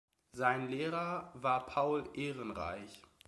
[0.35, 3.03] Sein Lehrer war Paul Ehrenreich.